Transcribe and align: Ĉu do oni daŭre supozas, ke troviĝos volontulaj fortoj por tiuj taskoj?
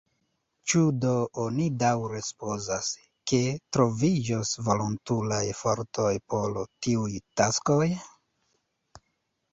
Ĉu 0.71 0.79
do 1.01 1.11
oni 1.41 1.65
daŭre 1.83 2.21
supozas, 2.27 2.89
ke 3.31 3.41
troviĝos 3.77 4.55
volontulaj 4.69 5.45
fortoj 5.61 6.11
por 6.35 6.59
tiuj 6.87 7.15
taskoj? 7.43 7.83